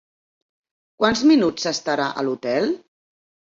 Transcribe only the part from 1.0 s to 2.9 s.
Quants minuts s'estarà a l'hotel?